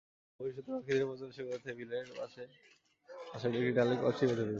[0.39, 2.43] ভবিষ্যতে পাখিদের প্রজনন সুবিধার্থে বিলের পাশে
[3.31, 4.49] গাছের ডালে মাটির কলসি বেঁধে দেব।